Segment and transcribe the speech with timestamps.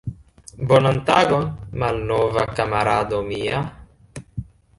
[0.69, 1.45] Bonan tagon,
[1.83, 3.61] malnova kamarado mia!